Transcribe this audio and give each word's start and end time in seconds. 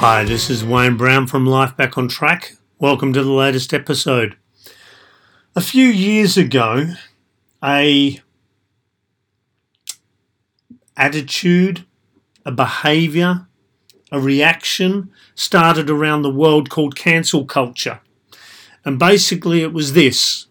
Hi, 0.00 0.24
this 0.24 0.48
is 0.48 0.64
Wayne 0.64 0.96
Brown 0.96 1.26
from 1.26 1.44
Life 1.44 1.76
Back 1.76 1.98
on 1.98 2.08
Track. 2.08 2.56
Welcome 2.78 3.12
to 3.12 3.22
the 3.22 3.30
latest 3.30 3.74
episode. 3.74 4.34
A 5.54 5.60
few 5.60 5.88
years 5.88 6.38
ago, 6.38 6.94
a 7.62 8.18
attitude, 10.96 11.84
a 12.46 12.50
behavior, 12.50 13.46
a 14.10 14.18
reaction 14.18 15.10
started 15.34 15.90
around 15.90 16.22
the 16.22 16.30
world 16.30 16.70
called 16.70 16.96
cancel 16.96 17.44
culture. 17.44 18.00
And 18.86 18.98
basically 18.98 19.60
it 19.60 19.74
was 19.74 19.92
this. 19.92 20.46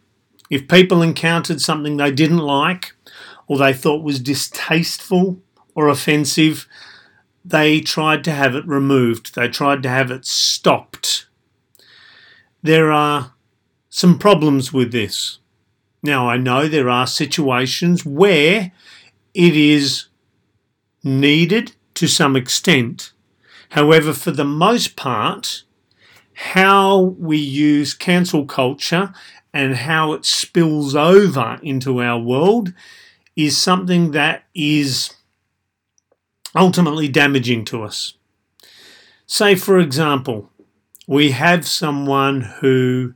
If 0.51 0.67
people 0.67 1.01
encountered 1.01 1.59
something 1.59 1.97
they 1.97 2.11
didn't 2.11 2.37
like 2.37 2.95
or 3.47 3.57
they 3.57 3.73
thought 3.73 4.03
was 4.03 4.19
distasteful 4.19 5.41
or 5.73 5.89
offensive, 5.89 6.67
they 7.43 7.81
tried 7.81 8.23
to 8.25 8.31
have 8.31 8.55
it 8.55 8.67
removed. 8.67 9.35
They 9.35 9.47
tried 9.47 9.83
to 9.83 9.89
have 9.89 10.11
it 10.11 10.25
stopped. 10.25 11.27
There 12.61 12.91
are 12.91 13.33
some 13.89 14.19
problems 14.19 14.71
with 14.73 14.91
this. 14.91 15.39
Now, 16.01 16.29
I 16.29 16.37
know 16.37 16.67
there 16.67 16.89
are 16.89 17.07
situations 17.07 18.05
where 18.05 18.71
it 19.33 19.55
is 19.55 20.05
needed 21.03 21.73
to 21.95 22.07
some 22.07 22.35
extent. 22.35 23.11
However, 23.69 24.13
for 24.13 24.31
the 24.31 24.45
most 24.45 24.95
part, 24.95 25.63
how 26.33 26.99
we 27.19 27.37
use 27.37 27.93
cancel 27.93 28.45
culture 28.45 29.13
and 29.53 29.75
how 29.75 30.13
it 30.13 30.25
spills 30.25 30.95
over 30.95 31.59
into 31.61 32.01
our 32.01 32.19
world 32.19 32.73
is 33.35 33.57
something 33.57 34.11
that 34.11 34.43
is 34.53 35.13
ultimately 36.55 37.07
damaging 37.07 37.65
to 37.65 37.83
us. 37.83 38.13
Say, 39.25 39.55
for 39.55 39.79
example, 39.79 40.49
we 41.07 41.31
have 41.31 41.67
someone 41.67 42.41
who 42.41 43.13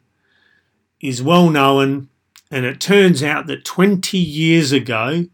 is 1.02 1.22
well 1.22 1.50
known, 1.50 2.10
and 2.52 2.66
it 2.66 2.80
turns 2.80 3.24
out 3.24 3.48
that 3.48 3.66
20 3.66 4.18
years 4.18 4.72
ago 4.72 5.26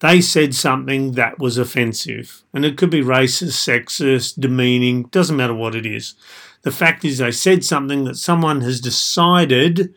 they 0.00 0.20
said 0.20 0.54
something 0.54 1.12
that 1.12 1.38
was 1.38 1.58
offensive. 1.58 2.42
And 2.54 2.64
it 2.64 2.78
could 2.78 2.90
be 2.90 3.02
racist, 3.02 3.58
sexist, 3.68 4.40
demeaning, 4.40 5.04
doesn't 5.04 5.36
matter 5.36 5.54
what 5.54 5.74
it 5.74 5.84
is. 5.84 6.14
The 6.62 6.70
fact 6.70 7.04
is, 7.04 7.18
they 7.18 7.30
said 7.30 7.64
something 7.64 8.04
that 8.04 8.16
someone 8.16 8.62
has 8.62 8.80
decided 8.80 9.94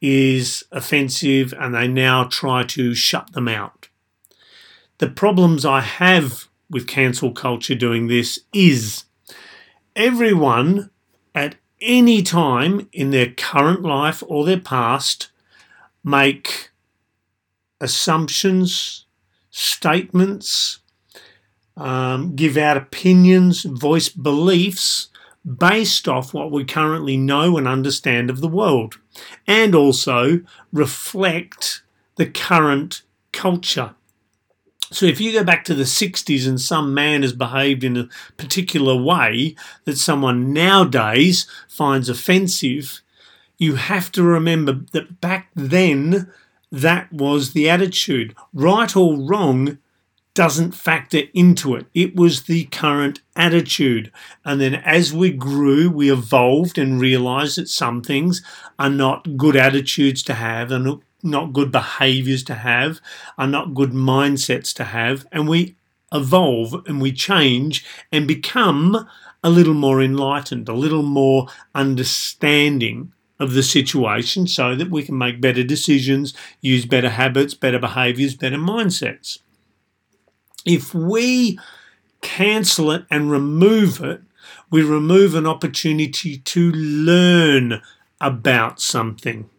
is 0.00 0.64
offensive 0.72 1.54
and 1.58 1.74
they 1.74 1.86
now 1.86 2.24
try 2.24 2.64
to 2.64 2.94
shut 2.94 3.32
them 3.32 3.48
out. 3.48 3.88
The 4.98 5.08
problems 5.08 5.64
I 5.64 5.80
have 5.80 6.48
with 6.72 6.88
cancel 6.88 7.30
culture 7.30 7.74
doing 7.74 8.08
this 8.08 8.40
is 8.52 9.04
everyone 9.94 10.90
at 11.34 11.54
any 11.80 12.22
time 12.22 12.88
in 12.92 13.10
their 13.10 13.30
current 13.30 13.82
life 13.82 14.22
or 14.26 14.44
their 14.44 14.58
past 14.58 15.30
make 16.02 16.70
assumptions, 17.80 19.06
statements, 19.50 20.78
um, 21.76 22.34
give 22.34 22.56
out 22.56 22.76
opinions, 22.76 23.64
voice 23.64 24.08
beliefs 24.08 25.08
based 25.44 26.08
off 26.08 26.32
what 26.32 26.50
we 26.50 26.64
currently 26.64 27.16
know 27.16 27.58
and 27.58 27.66
understand 27.66 28.30
of 28.30 28.40
the 28.40 28.48
world, 28.48 28.98
and 29.46 29.74
also 29.74 30.40
reflect 30.72 31.82
the 32.16 32.26
current 32.26 33.02
culture. 33.32 33.94
So 34.92 35.06
if 35.06 35.20
you 35.20 35.32
go 35.32 35.42
back 35.42 35.64
to 35.64 35.74
the 35.74 35.84
60s 35.84 36.46
and 36.46 36.60
some 36.60 36.92
man 36.92 37.22
has 37.22 37.32
behaved 37.32 37.82
in 37.82 37.96
a 37.96 38.08
particular 38.36 38.94
way 38.94 39.56
that 39.84 39.96
someone 39.96 40.52
nowadays 40.52 41.46
finds 41.66 42.08
offensive, 42.08 43.00
you 43.56 43.76
have 43.76 44.12
to 44.12 44.22
remember 44.22 44.80
that 44.92 45.20
back 45.20 45.50
then 45.54 46.30
that 46.70 47.12
was 47.12 47.52
the 47.52 47.70
attitude. 47.70 48.34
Right 48.52 48.94
or 48.94 49.16
wrong 49.16 49.78
doesn't 50.34 50.72
factor 50.72 51.22
into 51.34 51.74
it. 51.74 51.86
It 51.94 52.16
was 52.16 52.44
the 52.44 52.64
current 52.64 53.20
attitude. 53.36 54.10
And 54.44 54.60
then 54.60 54.74
as 54.76 55.12
we 55.12 55.30
grew, 55.30 55.90
we 55.90 56.10
evolved 56.10 56.78
and 56.78 57.00
realized 57.00 57.58
that 57.58 57.68
some 57.68 58.02
things 58.02 58.42
are 58.78 58.90
not 58.90 59.36
good 59.36 59.56
attitudes 59.56 60.22
to 60.24 60.34
have 60.34 60.70
and 60.70 61.02
not 61.22 61.52
good 61.52 61.70
behaviors 61.70 62.42
to 62.44 62.54
have, 62.54 63.00
are 63.38 63.46
not 63.46 63.74
good 63.74 63.92
mindsets 63.92 64.74
to 64.74 64.84
have, 64.84 65.26
and 65.32 65.48
we 65.48 65.76
evolve 66.12 66.74
and 66.86 67.00
we 67.00 67.12
change 67.12 67.84
and 68.10 68.28
become 68.28 69.08
a 69.42 69.50
little 69.50 69.74
more 69.74 70.02
enlightened, 70.02 70.68
a 70.68 70.74
little 70.74 71.02
more 71.02 71.46
understanding 71.74 73.12
of 73.40 73.54
the 73.54 73.62
situation 73.62 74.46
so 74.46 74.74
that 74.76 74.90
we 74.90 75.02
can 75.02 75.18
make 75.18 75.40
better 75.40 75.64
decisions, 75.64 76.32
use 76.60 76.86
better 76.86 77.10
habits, 77.10 77.54
better 77.54 77.78
behaviors, 77.78 78.36
better 78.36 78.56
mindsets. 78.56 79.38
If 80.64 80.94
we 80.94 81.58
cancel 82.20 82.92
it 82.92 83.04
and 83.10 83.30
remove 83.30 84.00
it, 84.00 84.22
we 84.70 84.82
remove 84.82 85.34
an 85.34 85.46
opportunity 85.46 86.38
to 86.38 86.70
learn 86.70 87.82
about 88.20 88.80
something. 88.80 89.50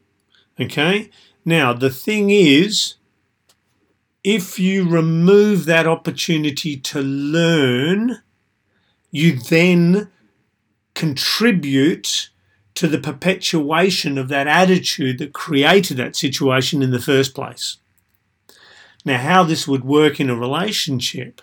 Okay? 0.59 1.09
Now, 1.45 1.73
the 1.73 1.89
thing 1.89 2.29
is, 2.29 2.95
if 4.23 4.57
you 4.57 4.87
remove 4.87 5.65
that 5.65 5.85
opportunity 5.85 6.77
to 6.77 7.01
learn, 7.01 8.21
you 9.11 9.37
then 9.37 10.09
contribute 10.95 12.29
to 12.75 12.87
the 12.87 12.97
perpetuation 12.97 14.17
of 14.17 14.29
that 14.29 14.47
attitude 14.47 15.19
that 15.19 15.33
created 15.33 15.97
that 15.97 16.15
situation 16.15 16.81
in 16.81 16.91
the 16.91 16.99
first 16.99 17.35
place. 17.35 17.77
Now, 19.05 19.17
how 19.17 19.43
this 19.43 19.67
would 19.67 19.83
work 19.83 20.19
in 20.19 20.29
a 20.29 20.35
relationship, 20.35 21.41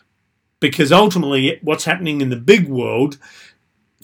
because 0.60 0.90
ultimately 0.90 1.58
what's 1.62 1.84
happening 1.84 2.20
in 2.20 2.30
the 2.30 2.36
big 2.36 2.68
world 2.68 3.18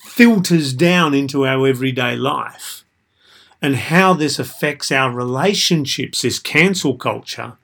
filters 0.01 0.73
down 0.75 1.15
into 1.15 1.47
our 1.47 1.67
everyday 1.67 2.17
life 2.17 2.85
and 3.67 3.75
how 3.75 4.13
this 4.15 4.39
affects 4.39 4.93
our 4.93 5.11
relationships, 5.11 6.23
this 6.23 6.39
cancel 6.39 6.97
culture, 6.97 7.55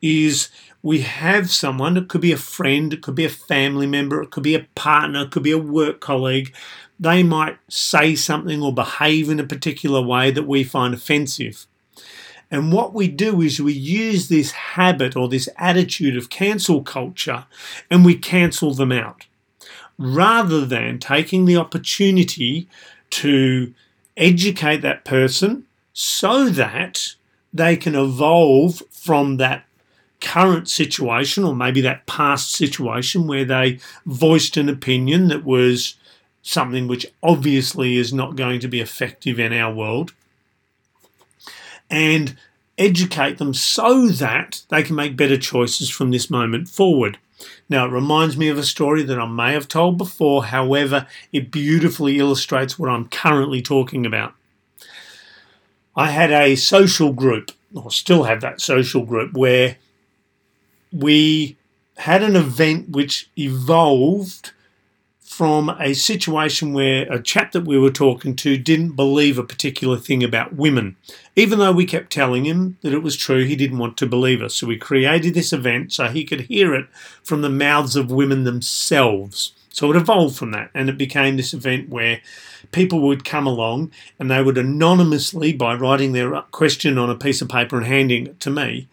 is 0.00 0.48
we 0.80 1.02
have 1.02 1.50
someone, 1.50 1.98
it 1.98 2.08
could 2.08 2.22
be 2.22 2.32
a 2.32 2.38
friend, 2.38 2.94
it 2.94 3.02
could 3.02 3.14
be 3.14 3.26
a 3.26 3.28
family 3.28 3.86
member, 3.86 4.22
it 4.22 4.30
could 4.30 4.42
be 4.42 4.54
a 4.54 4.66
partner, 4.74 5.24
it 5.24 5.30
could 5.30 5.42
be 5.42 5.50
a 5.50 5.58
work 5.58 6.00
colleague. 6.00 6.54
They 6.98 7.22
might 7.22 7.58
say 7.68 8.14
something 8.14 8.62
or 8.62 8.72
behave 8.72 9.28
in 9.28 9.38
a 9.38 9.44
particular 9.44 10.00
way 10.00 10.30
that 10.30 10.46
we 10.46 10.64
find 10.64 10.94
offensive. 10.94 11.66
And 12.50 12.72
what 12.72 12.94
we 12.94 13.06
do 13.06 13.42
is 13.42 13.60
we 13.60 13.74
use 13.74 14.28
this 14.30 14.52
habit 14.52 15.14
or 15.14 15.28
this 15.28 15.50
attitude 15.58 16.16
of 16.16 16.30
cancel 16.30 16.82
culture 16.82 17.44
and 17.90 18.02
we 18.02 18.16
cancel 18.16 18.72
them 18.72 18.92
out 18.92 19.26
rather 19.98 20.64
than 20.64 20.98
taking 20.98 21.44
the 21.44 21.58
opportunity 21.58 22.66
to 23.10 23.74
educate 24.16 24.82
that 24.82 25.04
person 25.04 25.66
so 25.92 26.48
that 26.48 27.14
they 27.52 27.76
can 27.76 27.94
evolve 27.94 28.82
from 28.90 29.36
that 29.36 29.64
current 30.20 30.68
situation 30.68 31.44
or 31.44 31.54
maybe 31.54 31.80
that 31.80 32.06
past 32.06 32.52
situation 32.52 33.26
where 33.26 33.44
they 33.44 33.78
voiced 34.06 34.56
an 34.56 34.68
opinion 34.68 35.28
that 35.28 35.44
was 35.44 35.96
something 36.42 36.88
which 36.88 37.06
obviously 37.22 37.96
is 37.96 38.12
not 38.12 38.36
going 38.36 38.60
to 38.60 38.68
be 38.68 38.80
effective 38.80 39.38
in 39.38 39.52
our 39.52 39.72
world 39.72 40.12
and 41.90 42.36
educate 42.78 43.38
them 43.38 43.54
so 43.54 44.08
that 44.08 44.62
they 44.68 44.82
can 44.82 44.96
make 44.96 45.16
better 45.16 45.36
choices 45.36 45.88
from 45.88 46.10
this 46.10 46.28
moment 46.28 46.68
forward. 46.68 47.18
Now, 47.68 47.86
it 47.86 47.92
reminds 47.92 48.36
me 48.36 48.48
of 48.48 48.58
a 48.58 48.62
story 48.62 49.02
that 49.02 49.18
I 49.18 49.26
may 49.26 49.52
have 49.52 49.68
told 49.68 49.98
before, 49.98 50.44
however, 50.44 51.06
it 51.32 51.50
beautifully 51.50 52.18
illustrates 52.18 52.78
what 52.78 52.90
I'm 52.90 53.08
currently 53.08 53.62
talking 53.62 54.06
about. 54.06 54.34
I 55.96 56.10
had 56.10 56.30
a 56.32 56.56
social 56.56 57.12
group, 57.12 57.52
or 57.74 57.90
still 57.90 58.24
have 58.24 58.40
that 58.40 58.60
social 58.60 59.04
group, 59.04 59.34
where 59.34 59.76
we 60.92 61.56
had 61.96 62.22
an 62.22 62.36
event 62.36 62.90
which 62.90 63.30
evolved 63.38 64.52
from 65.36 65.68
a 65.80 65.94
situation 65.94 66.72
where 66.72 67.12
a 67.12 67.20
chap 67.20 67.50
that 67.50 67.64
we 67.64 67.76
were 67.76 67.90
talking 67.90 68.36
to 68.36 68.56
didn't 68.56 68.92
believe 68.92 69.36
a 69.36 69.42
particular 69.42 69.96
thing 69.96 70.22
about 70.22 70.54
women. 70.54 70.94
Even 71.34 71.58
though 71.58 71.72
we 71.72 71.84
kept 71.84 72.12
telling 72.12 72.44
him 72.44 72.78
that 72.82 72.92
it 72.92 73.02
was 73.02 73.16
true, 73.16 73.42
he 73.42 73.56
didn't 73.56 73.78
want 73.78 73.96
to 73.96 74.06
believe 74.06 74.40
us. 74.40 74.54
So 74.54 74.68
we 74.68 74.76
created 74.76 75.34
this 75.34 75.52
event 75.52 75.92
so 75.92 76.06
he 76.06 76.22
could 76.24 76.42
hear 76.42 76.72
it 76.72 76.86
from 77.24 77.42
the 77.42 77.50
mouths 77.50 77.96
of 77.96 78.12
women 78.12 78.44
themselves. 78.44 79.54
So 79.70 79.90
it 79.90 79.96
evolved 79.96 80.36
from 80.36 80.52
that 80.52 80.70
and 80.72 80.88
it 80.88 80.96
became 80.96 81.36
this 81.36 81.52
event 81.52 81.88
where 81.88 82.20
people 82.70 83.00
would 83.00 83.24
come 83.24 83.48
along 83.48 83.90
and 84.20 84.30
they 84.30 84.40
would 84.40 84.56
anonymously, 84.56 85.52
by 85.52 85.74
writing 85.74 86.12
their 86.12 86.42
question 86.52 86.96
on 86.96 87.10
a 87.10 87.16
piece 87.16 87.42
of 87.42 87.48
paper 87.48 87.76
and 87.76 87.86
handing 87.86 88.28
it 88.28 88.38
to 88.38 88.50
me, 88.50 88.86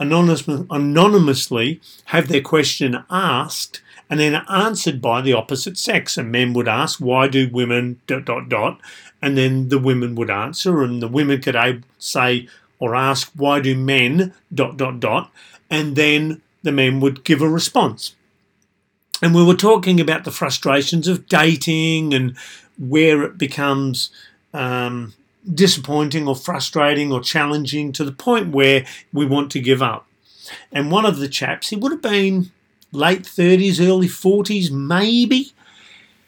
anonymously 0.00 1.80
have 2.06 2.26
their 2.26 2.40
question 2.40 3.04
asked 3.08 3.82
and 4.08 4.20
then 4.20 4.34
answered 4.48 5.02
by 5.02 5.20
the 5.20 5.32
opposite 5.32 5.76
sex. 5.76 6.16
And 6.16 6.30
men 6.30 6.52
would 6.52 6.68
ask, 6.68 7.00
why 7.00 7.28
do 7.28 7.48
women 7.48 8.00
dot 8.06 8.24
dot 8.24 8.48
dot? 8.48 8.80
And 9.20 9.36
then 9.36 9.68
the 9.68 9.78
women 9.78 10.14
would 10.14 10.30
answer, 10.30 10.82
and 10.82 11.02
the 11.02 11.08
women 11.08 11.40
could 11.40 11.84
say 11.98 12.48
or 12.78 12.94
ask, 12.94 13.32
why 13.34 13.60
do 13.60 13.74
men 13.74 14.34
dot 14.54 14.76
dot 14.76 15.00
dot? 15.00 15.32
And 15.70 15.96
then 15.96 16.42
the 16.62 16.72
men 16.72 17.00
would 17.00 17.24
give 17.24 17.40
a 17.40 17.48
response. 17.48 18.14
And 19.22 19.34
we 19.34 19.44
were 19.44 19.54
talking 19.54 19.98
about 19.98 20.24
the 20.24 20.30
frustrations 20.30 21.08
of 21.08 21.26
dating 21.26 22.12
and 22.12 22.36
where 22.78 23.22
it 23.22 23.38
becomes 23.38 24.10
um, 24.52 25.14
disappointing 25.52 26.28
or 26.28 26.36
frustrating 26.36 27.10
or 27.10 27.20
challenging 27.22 27.92
to 27.92 28.04
the 28.04 28.12
point 28.12 28.54
where 28.54 28.84
we 29.12 29.24
want 29.24 29.50
to 29.52 29.60
give 29.60 29.80
up. 29.80 30.06
And 30.70 30.90
one 30.90 31.06
of 31.06 31.18
the 31.18 31.28
chaps, 31.28 31.70
he 31.70 31.76
would 31.76 31.92
have 31.92 32.02
been 32.02 32.52
late 32.96 33.22
30s, 33.22 33.80
early 33.86 34.08
40s, 34.08 34.70
maybe. 34.70 35.52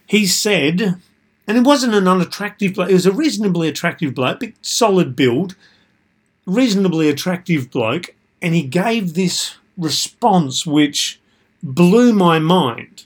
He 0.07 0.27
said, 0.27 1.01
and 1.47 1.59
it 1.59 1.65
wasn't 1.65 1.95
an 1.95 2.07
unattractive 2.07 2.75
bloke, 2.75 2.91
it 2.91 2.95
was 2.95 3.07
a 3.07 3.13
reasonably 3.13 3.69
attractive 3.69 4.15
bloke, 4.15 4.41
big 4.41 4.55
solid 4.63 5.17
build, 5.17 5.57
reasonably 6.47 7.09
attractive 7.09 7.71
bloke, 7.71 8.15
and 8.41 8.55
he 8.55 8.63
gave 8.63 9.15
this 9.15 9.57
response 9.77 10.67
which 10.67 11.21
blew 11.63 12.13
my 12.13 12.39
mind. 12.39 13.05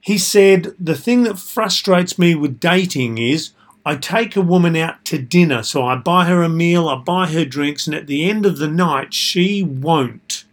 He 0.00 0.16
said, 0.16 0.74
The 0.80 0.94
thing 0.94 1.24
that 1.24 1.38
frustrates 1.38 2.18
me 2.18 2.34
with 2.34 2.60
dating 2.60 3.18
is 3.18 3.50
I 3.84 3.96
take 3.96 4.36
a 4.36 4.42
woman 4.42 4.76
out 4.76 5.04
to 5.06 5.18
dinner, 5.18 5.62
so 5.62 5.84
I 5.84 5.96
buy 5.96 6.26
her 6.26 6.42
a 6.42 6.48
meal, 6.48 6.88
I 6.88 6.96
buy 6.96 7.26
her 7.28 7.44
drinks, 7.44 7.86
and 7.86 7.96
at 7.96 8.06
the 8.06 8.28
end 8.28 8.46
of 8.46 8.58
the 8.58 8.68
night, 8.68 9.14
she 9.14 9.62
won't. 9.62 10.44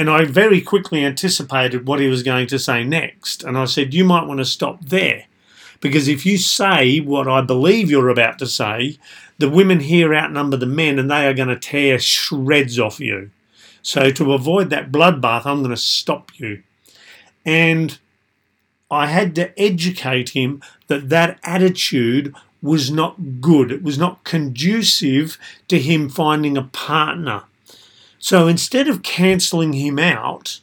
And 0.00 0.08
I 0.08 0.24
very 0.24 0.62
quickly 0.62 1.04
anticipated 1.04 1.86
what 1.86 2.00
he 2.00 2.08
was 2.08 2.22
going 2.22 2.46
to 2.46 2.58
say 2.58 2.82
next. 2.82 3.44
And 3.44 3.58
I 3.58 3.66
said, 3.66 3.92
You 3.92 4.02
might 4.02 4.26
want 4.26 4.38
to 4.38 4.46
stop 4.46 4.82
there. 4.82 5.26
Because 5.82 6.08
if 6.08 6.24
you 6.24 6.38
say 6.38 7.00
what 7.00 7.28
I 7.28 7.42
believe 7.42 7.90
you're 7.90 8.08
about 8.08 8.38
to 8.38 8.46
say, 8.46 8.96
the 9.36 9.50
women 9.50 9.80
here 9.80 10.14
outnumber 10.14 10.56
the 10.56 10.64
men 10.64 10.98
and 10.98 11.10
they 11.10 11.26
are 11.26 11.34
going 11.34 11.48
to 11.48 11.58
tear 11.58 11.98
shreds 11.98 12.78
off 12.78 12.98
you. 12.98 13.30
So 13.82 14.10
to 14.10 14.32
avoid 14.32 14.70
that 14.70 14.90
bloodbath, 14.90 15.44
I'm 15.44 15.58
going 15.58 15.68
to 15.68 15.76
stop 15.76 16.30
you. 16.38 16.62
And 17.44 17.98
I 18.90 19.08
had 19.08 19.34
to 19.34 19.60
educate 19.60 20.30
him 20.30 20.62
that 20.86 21.10
that 21.10 21.38
attitude 21.44 22.34
was 22.62 22.90
not 22.90 23.42
good. 23.42 23.70
It 23.70 23.82
was 23.82 23.98
not 23.98 24.24
conducive 24.24 25.36
to 25.68 25.78
him 25.78 26.08
finding 26.08 26.56
a 26.56 26.62
partner. 26.62 27.42
So 28.20 28.46
instead 28.46 28.86
of 28.86 29.02
cancelling 29.02 29.72
him 29.72 29.98
out, 29.98 30.60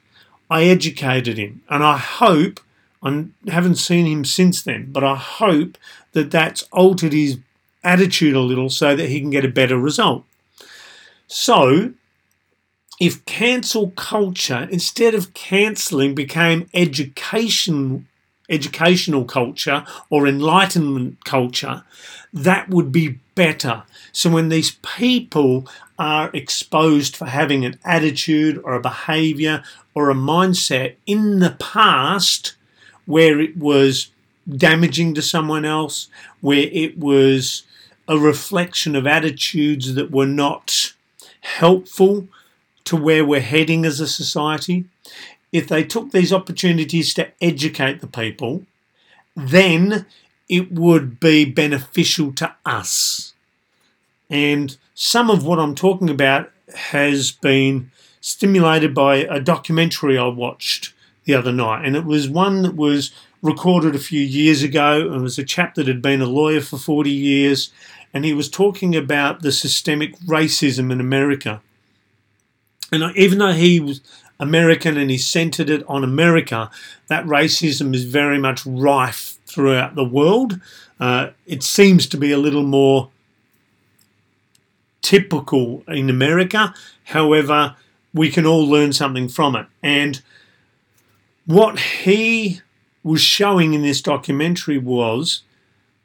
I 0.49 0.65
educated 0.65 1.37
him. 1.37 1.63
And 1.69 1.83
I 1.83 1.97
hope, 1.97 2.61
I 3.03 3.25
haven't 3.47 3.75
seen 3.75 4.05
him 4.05 4.23
since 4.23 4.61
then, 4.61 4.91
but 4.91 5.03
I 5.03 5.15
hope 5.15 5.77
that 6.13 6.31
that's 6.31 6.63
altered 6.71 7.13
his 7.13 7.39
attitude 7.83 8.35
a 8.35 8.39
little 8.39 8.69
so 8.69 8.95
that 8.95 9.09
he 9.09 9.19
can 9.19 9.31
get 9.31 9.43
a 9.43 9.49
better 9.49 9.77
result. 9.77 10.23
So, 11.27 11.93
if 12.99 13.25
cancel 13.25 13.91
culture, 13.91 14.67
instead 14.71 15.13
of 15.13 15.33
cancelling, 15.33 16.15
became 16.15 16.69
education, 16.73 18.07
educational 18.49 19.25
culture 19.25 19.85
or 20.09 20.27
enlightenment 20.27 21.23
culture, 21.25 21.83
that 22.33 22.69
would 22.69 22.91
be 22.91 23.19
better. 23.35 23.83
So 24.11 24.29
when 24.29 24.49
these 24.49 24.71
people 24.81 25.67
are 25.99 26.29
exposed 26.33 27.15
for 27.15 27.25
having 27.25 27.65
an 27.65 27.79
attitude 27.83 28.59
or 28.63 28.73
a 28.73 28.81
behavior 28.81 29.63
or 29.93 30.09
a 30.09 30.15
mindset 30.15 30.95
in 31.05 31.39
the 31.39 31.55
past 31.59 32.55
where 33.05 33.39
it 33.39 33.57
was 33.57 34.09
damaging 34.55 35.13
to 35.15 35.21
someone 35.21 35.65
else, 35.65 36.07
where 36.41 36.69
it 36.71 36.97
was 36.97 37.63
a 38.07 38.17
reflection 38.17 38.95
of 38.95 39.07
attitudes 39.07 39.95
that 39.95 40.11
were 40.11 40.27
not 40.27 40.93
helpful 41.41 42.27
to 42.85 42.95
where 42.95 43.25
we're 43.25 43.41
heading 43.41 43.85
as 43.85 43.99
a 43.99 44.07
society, 44.07 44.85
if 45.57 45.67
they 45.67 45.83
took 45.83 46.11
these 46.11 46.31
opportunities 46.31 47.13
to 47.15 47.31
educate 47.41 48.01
the 48.01 48.07
people, 48.07 48.63
then 49.35 50.05
it 50.49 50.71
would 50.71 51.19
be 51.19 51.45
beneficial 51.45 52.31
to 52.33 52.53
us. 52.65 53.33
And 54.29 54.77
some 54.93 55.29
of 55.29 55.45
what 55.45 55.59
I'm 55.59 55.75
talking 55.75 56.09
about 56.09 56.51
has 56.75 57.31
been 57.31 57.91
stimulated 58.21 58.93
by 58.93 59.17
a 59.17 59.39
documentary 59.39 60.17
I 60.17 60.27
watched 60.27 60.93
the 61.25 61.33
other 61.33 61.51
night. 61.51 61.85
And 61.85 61.95
it 61.95 62.05
was 62.05 62.29
one 62.29 62.61
that 62.63 62.75
was 62.75 63.11
recorded 63.41 63.95
a 63.95 63.99
few 63.99 64.21
years 64.21 64.63
ago. 64.63 65.13
It 65.13 65.19
was 65.19 65.37
a 65.37 65.43
chap 65.43 65.75
that 65.75 65.87
had 65.87 66.01
been 66.01 66.21
a 66.21 66.25
lawyer 66.25 66.61
for 66.61 66.77
40 66.77 67.09
years. 67.09 67.71
And 68.13 68.25
he 68.25 68.33
was 68.33 68.49
talking 68.49 68.95
about 68.95 69.41
the 69.41 69.51
systemic 69.51 70.17
racism 70.19 70.91
in 70.91 70.99
America. 70.99 71.61
And 72.91 73.15
even 73.15 73.39
though 73.39 73.53
he 73.53 73.79
was 73.79 74.01
American 74.39 74.97
and 74.97 75.09
he 75.09 75.17
centered 75.17 75.69
it 75.69 75.83
on 75.87 76.03
America, 76.03 76.69
that 77.07 77.25
racism 77.25 77.93
is 77.93 78.03
very 78.05 78.39
much 78.39 78.65
rife 78.65 79.37
throughout 79.45 79.95
the 79.95 80.05
world. 80.05 80.59
Uh, 80.99 81.29
it 81.45 81.63
seems 81.63 82.07
to 82.07 82.17
be 82.17 82.31
a 82.31 82.37
little 82.37 82.63
more 82.63 83.09
typical 85.01 85.83
in 85.87 86.09
America. 86.09 86.73
However, 87.05 87.75
we 88.13 88.29
can 88.29 88.45
all 88.45 88.67
learn 88.67 88.93
something 88.93 89.29
from 89.29 89.55
it. 89.55 89.65
And 89.81 90.21
what 91.45 91.79
he 91.79 92.61
was 93.03 93.21
showing 93.21 93.73
in 93.73 93.83
this 93.83 94.01
documentary 94.01 94.77
was 94.77 95.43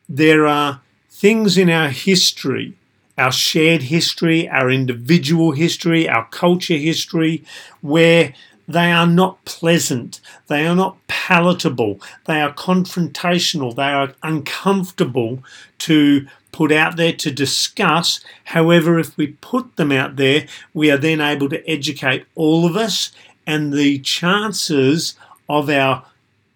there 0.09 0.47
are 0.47 0.81
things 1.11 1.59
in 1.59 1.69
our 1.69 1.89
history, 1.89 2.75
our 3.19 3.33
shared 3.33 3.83
history, 3.83 4.49
our 4.49 4.71
individual 4.71 5.53
history, 5.53 6.09
our 6.09 6.27
culture 6.29 6.77
history, 6.77 7.45
where 7.81 8.35
they 8.69 8.91
are 8.91 9.07
not 9.07 9.45
pleasant, 9.45 10.21
they 10.47 10.67
are 10.67 10.77
not 10.77 10.97
palatable, 11.09 12.01
they 12.27 12.41
are 12.41 12.55
confrontational, 12.55 13.75
they 13.75 13.83
are 13.83 14.15
uncomfortable 14.23 15.43
to 15.79 16.27
put 16.53 16.71
out 16.71 16.97
there 16.97 17.13
to 17.13 17.31
discuss. 17.31 18.21
However, 18.45 18.99
if 18.99 19.17
we 19.17 19.29
put 19.41 19.77
them 19.77 19.91
out 19.91 20.17
there, 20.17 20.47
we 20.73 20.91
are 20.91 20.99
then 20.99 21.21
able 21.21 21.49
to 21.49 21.69
educate 21.69 22.25
all 22.35 22.65
of 22.67 22.77
us, 22.77 23.13
and 23.47 23.73
the 23.73 23.99
chances 23.99 25.17
of 25.49 25.69
our 25.69 26.05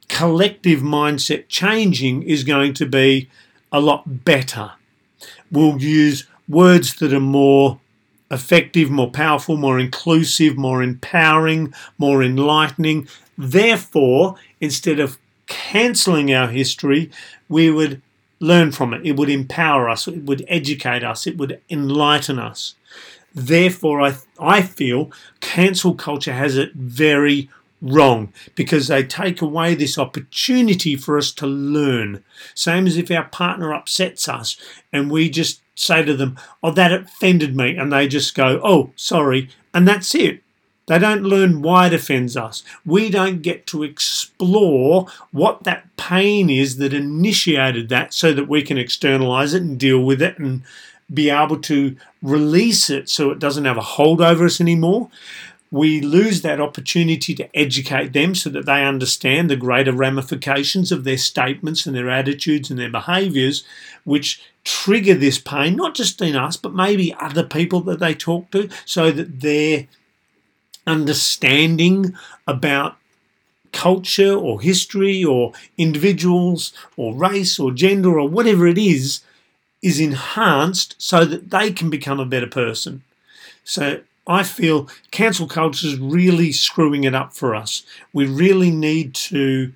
collective 0.09 0.81
mindset 0.81 1.49
changing 1.49 2.23
is 2.23 2.45
going 2.45 2.73
to 2.75 2.87
be 2.87 3.29
a 3.73 3.81
lot 3.81 4.25
better. 4.25 4.73
We'll 5.51 5.81
use 5.81 6.27
words 6.49 6.95
that 6.97 7.13
are 7.13 7.21
more 7.21 7.81
effective, 8.31 8.91
more 8.91 9.11
powerful, 9.11 9.57
more 9.57 9.79
inclusive, 9.79 10.57
more 10.57 10.83
empowering, 10.83 11.73
more 11.99 12.23
enlightening. 12.23 13.09
Therefore, 13.39 14.37
instead 14.61 14.99
of 14.99 15.19
cancelling 15.47 16.33
our 16.33 16.49
history, 16.49 17.11
we 17.49 17.71
would 17.71 18.03
learn 18.41 18.73
from 18.73 18.93
it. 18.93 19.07
It 19.07 19.17
would 19.17 19.31
empower 19.31 19.89
us, 19.89 20.09
it 20.09 20.25
would 20.25 20.45
educate 20.49 21.05
us, 21.05 21.27
it 21.27 21.39
would 21.39 21.61
enlighten 21.71 22.39
us. 22.39 22.75
Therefore, 23.35 24.01
I, 24.01 24.17
I 24.41 24.63
feel 24.63 25.11
cancel 25.41 25.95
culture 25.95 26.33
has 26.33 26.57
it 26.57 26.73
very 26.75 27.51
wrong 27.87 28.33
because 28.55 28.89
they 28.89 29.03
take 29.03 29.41
away 29.41 29.75
this 29.75 29.99
opportunity 29.99 30.97
for 30.97 31.17
us 31.19 31.33
to 31.33 31.47
learn. 31.47 32.25
Same 32.55 32.87
as 32.87 32.97
if 32.97 33.11
our 33.11 33.25
partner 33.25 33.73
upsets 33.73 34.29
us 34.29 34.57
and 34.93 35.11
we 35.11 35.31
just 35.31 35.61
say 35.75 36.05
to 36.05 36.15
them, 36.15 36.37
Oh, 36.63 36.71
that 36.73 36.93
offended 36.93 37.57
me. 37.57 37.77
And 37.77 37.93
they 37.93 38.09
just 38.09 38.35
go, 38.35 38.61
Oh, 38.63 38.93
sorry. 38.97 39.51
And 39.73 39.87
that's 39.87 40.15
it. 40.15 40.43
They 40.87 40.99
don't 41.01 41.25
learn 41.25 41.63
why 41.63 41.89
it 41.89 41.95
offends 41.95 42.37
us. 42.37 42.63
We 42.85 43.11
don't 43.11 43.43
get 43.43 43.67
to 43.69 43.83
explore 43.83 45.07
what 45.33 45.65
that 45.65 45.97
pain 45.97 46.49
is 46.49 46.77
that 46.77 46.95
initiated 46.95 47.89
that 47.89 48.15
so 48.15 48.33
that 48.33 48.49
we 48.49 48.63
can 48.63 48.79
externalize 48.79 49.53
it 49.53 49.63
and 49.63 49.79
deal 49.79 50.01
with 50.01 50.23
it 50.23 50.39
and 50.39 50.63
be 51.13 51.29
able 51.29 51.59
to 51.59 51.97
release 52.23 52.89
it 52.89 53.09
so 53.09 53.31
it 53.31 53.39
doesn't 53.39 53.65
have 53.65 53.77
a 53.77 53.83
hold 53.83 54.21
over 54.21 54.45
us 54.45 54.61
anymore. 54.61 55.11
We 55.77 56.01
lose 56.01 56.41
that 56.41 56.61
opportunity 56.61 57.35
to 57.35 57.55
educate 57.55 58.15
them 58.15 58.35
so 58.35 58.49
that 58.51 58.65
they 58.65 58.83
understand 58.83 59.51
the 59.51 59.57
greater 59.57 59.93
ramifications 59.93 60.91
of 60.91 61.05
their 61.05 61.19
statements 61.19 61.85
and 61.85 61.95
their 61.95 62.09
attitudes 62.09 62.71
and 62.71 62.79
their 62.79 62.91
behaviors, 62.91 63.63
which 64.05 64.43
trigger 64.65 65.15
this 65.15 65.39
pain, 65.39 65.77
not 65.77 65.95
just 65.95 66.23
in 66.23 66.35
us, 66.35 66.57
but 66.57 66.75
maybe 66.75 67.15
other 67.21 67.45
people 67.45 67.81
that 67.83 68.01
they 68.01 68.15
talk 68.15 68.51
to, 68.53 68.71
so 68.87 69.11
that 69.11 69.41
they're 69.41 69.87
understanding 70.87 72.15
about 72.47 72.97
culture 73.73 74.35
or 74.35 74.63
history 74.63 75.23
or 75.23 75.53
individuals 75.77 76.73
or 76.97 77.15
race 77.15 77.59
or 77.59 77.71
gender 77.71 78.19
or 78.19 78.27
whatever 78.27 78.67
it 78.67 78.79
is 78.79 79.21
is 79.83 80.01
enhanced 80.01 80.95
so 80.97 81.25
that 81.27 81.51
they 81.51 81.71
can 81.71 81.91
become 81.91 82.19
a 82.19 82.25
better 82.25 82.47
person. 82.47 83.03
So 83.63 84.01
I 84.27 84.43
feel 84.43 84.89
cancel 85.11 85.47
culture 85.47 85.87
is 85.87 85.99
really 85.99 86.53
screwing 86.53 87.05
it 87.05 87.15
up 87.15 87.33
for 87.33 87.55
us. 87.55 87.85
We 88.13 88.27
really 88.27 88.71
need 88.71 89.15
to 89.15 89.73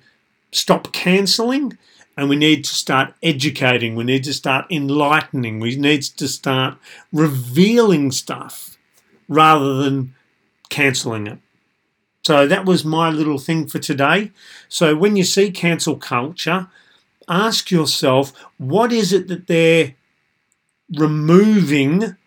stop 0.51 0.91
cancelling 0.91 1.77
and 2.17 2.29
we 2.29 2.35
need 2.35 2.65
to 2.65 2.75
start 2.75 3.13
educating. 3.23 3.95
We 3.95 4.03
need 4.03 4.25
to 4.25 4.33
start 4.33 4.65
enlightening. 4.69 5.59
We 5.59 5.75
need 5.77 6.03
to 6.03 6.27
start 6.27 6.77
revealing 7.13 8.11
stuff 8.11 8.77
rather 9.29 9.75
than 9.75 10.13
cancelling 10.69 11.27
it. 11.27 11.39
So 12.23 12.45
that 12.45 12.65
was 12.65 12.85
my 12.85 13.09
little 13.09 13.39
thing 13.39 13.67
for 13.67 13.79
today. 13.79 14.31
So 14.67 14.95
when 14.95 15.15
you 15.15 15.23
see 15.23 15.49
cancel 15.49 15.95
culture, 15.95 16.67
ask 17.27 17.71
yourself 17.71 18.33
what 18.57 18.91
is 18.91 19.13
it 19.13 19.27
that 19.29 19.47
they're 19.47 19.95
removing 20.93 22.17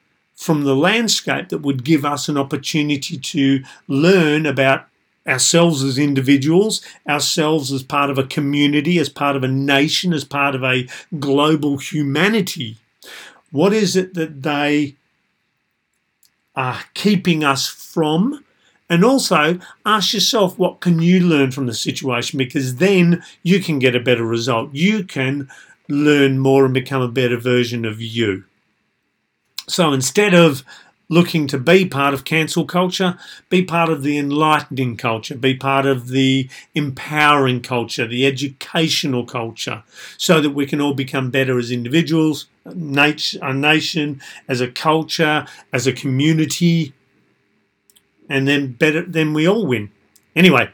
from 0.45 0.65
the 0.65 0.77
landscape 0.77 1.49
that 1.49 1.63
would 1.63 1.83
give 1.85 2.05
us 2.05 2.29
an 2.29 2.37
opportunity 2.37 3.17
to 3.17 3.65
learn 3.89 4.45
about 4.45 4.87
ourselves 5.27 5.83
as 5.83 5.97
individuals, 5.97 6.83
ourselves 7.09 7.73
as 7.73 7.83
part 7.83 8.11
of 8.11 8.19
a 8.19 8.27
community, 8.27 8.99
as 8.99 9.09
part 9.09 9.37
of 9.37 9.43
a 9.43 9.49
nation, 9.49 10.13
as 10.13 10.23
part 10.23 10.55
of 10.55 10.63
a 10.63 10.87
global 11.19 11.79
humanity. 11.79 12.77
What 13.53 13.73
is 13.73 13.97
it 13.97 14.13
that 14.13 14.43
they 14.43 14.97
are 16.55 16.81
keeping 16.93 17.43
us 17.43 17.67
from? 17.67 18.45
And 18.91 19.03
also 19.03 19.59
ask 19.87 20.13
yourself 20.13 20.59
what 20.59 20.81
can 20.81 21.01
you 21.01 21.21
learn 21.21 21.53
from 21.53 21.65
the 21.65 21.73
situation 21.73 22.37
because 22.37 22.77
then 22.77 23.25
you 23.43 23.61
can 23.61 23.79
get 23.79 23.97
a 23.97 24.01
better 24.01 24.27
result. 24.27 24.75
You 24.75 25.05
can 25.05 25.49
learn 25.89 26.39
more 26.39 26.67
and 26.67 26.75
become 26.75 27.01
a 27.01 27.09
better 27.09 27.39
version 27.39 27.87
of 27.87 28.03
you. 28.03 28.45
So 29.67 29.93
instead 29.93 30.35
of 30.35 30.65
looking 31.09 31.47
to 31.47 31.59
be 31.59 31.87
part 31.87 32.15
of 32.15 32.25
cancel 32.25 32.65
culture, 32.65 33.19
be 33.51 33.63
part 33.63 33.91
of 33.91 34.03
the 34.03 34.19
enlightening 34.19 34.97
culture, 34.97 35.37
be 35.37 35.55
part 35.55 35.87
of 35.87 36.09
the 36.09 36.49
empowering 36.75 37.61
culture, 37.61 38.07
the 38.07 38.27
educational 38.27 39.25
culture, 39.25 39.83
so 40.17 40.41
that 40.41 40.51
we 40.51 40.67
can 40.67 40.81
all 40.81 40.95
become 40.95 41.31
better 41.31 41.59
as 41.59 41.71
individuals, 41.71 42.47
a 42.65 42.75
nation, 42.75 44.21
as 44.49 44.61
a 44.61 44.69
culture, 44.69 45.47
as 45.73 45.87
a 45.87 45.93
community, 45.93 46.95
and 48.29 48.49
then 48.49 48.73
better 48.73 49.03
then 49.03 49.35
we 49.35 49.47
all 49.47 49.67
win. 49.67 49.91
Anyway, 50.35 50.71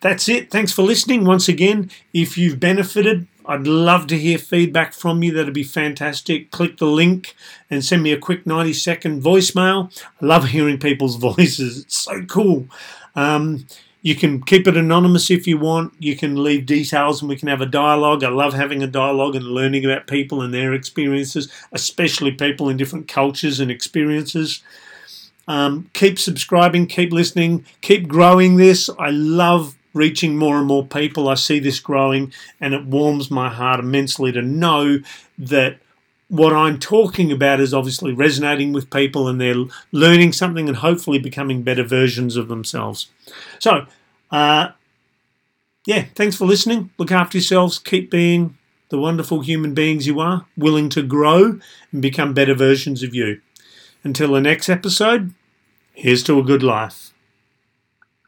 that's 0.00 0.28
it. 0.28 0.50
Thanks 0.50 0.70
for 0.70 0.82
listening 0.82 1.24
once 1.24 1.48
again. 1.48 1.90
If 2.12 2.36
you've 2.36 2.60
benefited, 2.60 3.26
I'd 3.46 3.66
love 3.66 4.06
to 4.08 4.18
hear 4.18 4.38
feedback 4.38 4.92
from 4.92 5.22
you. 5.22 5.32
That'd 5.32 5.54
be 5.54 5.64
fantastic. 5.64 6.50
Click 6.50 6.78
the 6.78 6.86
link 6.86 7.34
and 7.70 7.84
send 7.84 8.02
me 8.02 8.12
a 8.12 8.18
quick 8.18 8.46
90 8.46 8.72
second 8.72 9.22
voicemail. 9.22 9.90
I 10.20 10.26
love 10.26 10.48
hearing 10.48 10.78
people's 10.78 11.16
voices, 11.30 11.80
it's 11.80 11.96
so 11.96 12.24
cool. 12.24 12.68
Um, 13.14 13.66
you 14.04 14.14
can 14.14 14.42
keep 14.42 14.68
it 14.68 14.76
anonymous 14.76 15.30
if 15.30 15.46
you 15.46 15.56
want. 15.56 15.94
You 15.98 16.14
can 16.14 16.42
leave 16.42 16.66
details 16.66 17.22
and 17.22 17.28
we 17.28 17.36
can 17.36 17.48
have 17.48 17.62
a 17.62 17.66
dialogue. 17.66 18.22
I 18.22 18.28
love 18.28 18.52
having 18.52 18.82
a 18.82 18.86
dialogue 18.86 19.34
and 19.34 19.46
learning 19.46 19.86
about 19.86 20.06
people 20.06 20.42
and 20.42 20.52
their 20.52 20.74
experiences, 20.74 21.50
especially 21.72 22.32
people 22.32 22.68
in 22.68 22.76
different 22.76 23.08
cultures 23.08 23.60
and 23.60 23.70
experiences. 23.70 24.62
Um, 25.48 25.88
keep 25.94 26.18
subscribing, 26.18 26.86
keep 26.86 27.12
listening, 27.12 27.64
keep 27.80 28.06
growing 28.06 28.56
this. 28.56 28.90
I 28.98 29.08
love 29.08 29.74
reaching 29.94 30.36
more 30.36 30.58
and 30.58 30.66
more 30.66 30.86
people. 30.86 31.28
I 31.28 31.34
see 31.34 31.58
this 31.58 31.80
growing, 31.80 32.32
and 32.60 32.74
it 32.74 32.84
warms 32.84 33.30
my 33.30 33.48
heart 33.48 33.80
immensely 33.80 34.32
to 34.32 34.42
know 34.42 34.98
that 35.38 35.78
what 36.28 36.52
I'm 36.52 36.78
talking 36.78 37.30
about 37.30 37.60
is 37.60 37.72
obviously 37.72 38.12
resonating 38.12 38.72
with 38.72 38.90
people 38.90 39.28
and 39.28 39.40
they're 39.40 39.64
learning 39.92 40.32
something 40.32 40.68
and 40.68 40.78
hopefully 40.78 41.18
becoming 41.18 41.62
better 41.62 41.84
versions 41.84 42.36
of 42.36 42.48
themselves. 42.48 43.08
So, 43.58 43.86
uh, 44.30 44.70
yeah, 45.86 46.06
thanks 46.14 46.36
for 46.36 46.46
listening. 46.46 46.90
Look 46.98 47.12
after 47.12 47.38
yourselves. 47.38 47.78
Keep 47.78 48.10
being 48.10 48.56
the 48.88 48.98
wonderful 48.98 49.42
human 49.42 49.74
beings 49.74 50.06
you 50.06 50.18
are, 50.18 50.46
willing 50.56 50.88
to 50.90 51.02
grow 51.02 51.60
and 51.92 52.02
become 52.02 52.34
better 52.34 52.54
versions 52.54 53.02
of 53.02 53.14
you. 53.14 53.40
Until 54.02 54.32
the 54.32 54.40
next 54.40 54.68
episode, 54.68 55.32
here's 55.92 56.22
to 56.24 56.38
a 56.38 56.42
good 56.42 56.62
life. 56.62 57.13